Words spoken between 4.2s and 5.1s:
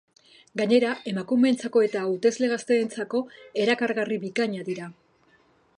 bikaina dira.